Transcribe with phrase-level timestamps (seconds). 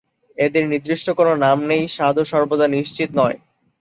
[0.37, 3.37] এদের নির্দিষ্ট কোনো নাম নেই, স্বাদও সর্বদা নিশ্চিত নয়।